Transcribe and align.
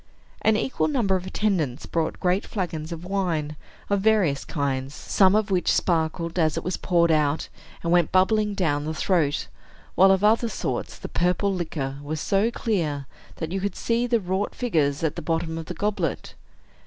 An 0.41 0.57
equal 0.57 0.87
number 0.87 1.15
of 1.15 1.27
attendants 1.27 1.85
brought 1.85 2.19
great 2.19 2.43
flagons 2.43 2.91
of 2.91 3.05
wine, 3.05 3.55
of 3.87 4.01
various 4.01 4.43
kinds, 4.43 4.95
some 4.95 5.35
of 5.35 5.51
which 5.51 5.71
sparkled 5.71 6.39
as 6.39 6.57
it 6.57 6.63
was 6.63 6.75
poured 6.75 7.11
out, 7.11 7.49
and 7.83 7.91
went 7.91 8.11
bubbling 8.11 8.55
down 8.55 8.85
the 8.85 8.95
throat; 8.95 9.45
while, 9.93 10.09
of 10.09 10.23
other 10.23 10.49
sorts, 10.49 10.97
the 10.97 11.07
purple 11.07 11.53
liquor 11.53 11.97
was 12.01 12.19
so 12.19 12.49
clear 12.49 13.05
that 13.35 13.51
you 13.51 13.61
could 13.61 13.75
see 13.75 14.07
the 14.07 14.19
wrought 14.19 14.55
figures 14.55 15.03
at 15.03 15.15
the 15.15 15.21
bottom 15.21 15.55
of 15.59 15.65
the 15.67 15.75
goblet. 15.75 16.33